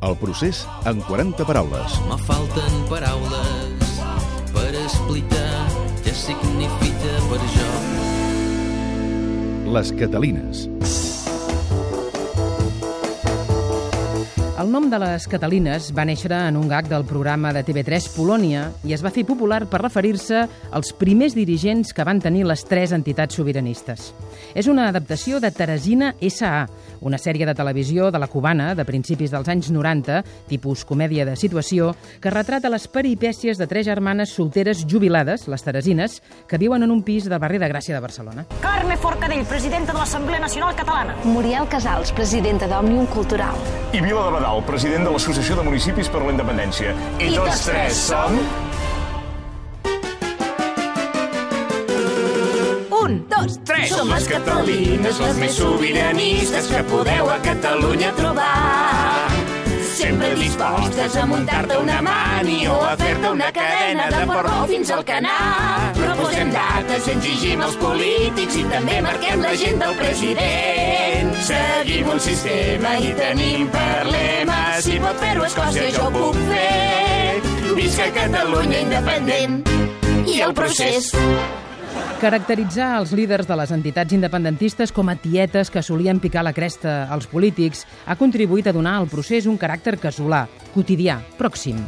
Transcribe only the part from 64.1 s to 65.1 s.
de porró fins al